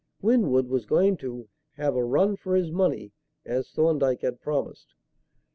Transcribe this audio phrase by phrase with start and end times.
[0.19, 3.11] Winwood was going to "have a run for his money,"
[3.45, 4.95] as Thorndyke had promised.